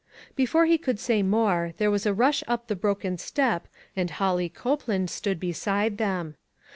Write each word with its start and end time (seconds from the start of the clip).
Before 0.35 0.65
he 0.65 0.79
could 0.79 0.99
say 0.99 1.21
more, 1.21 1.73
there 1.77 1.91
was 1.91 2.07
a 2.07 2.13
rush 2.15 2.43
up 2.47 2.65
the 2.65 2.75
broken 2.75 3.19
step 3.19 3.67
and 3.95 4.09
Holly 4.09 4.49
Cope 4.49 4.87
land 4.87 5.11
stood 5.11 5.39
beside 5.39 5.99
them. 5.99 6.37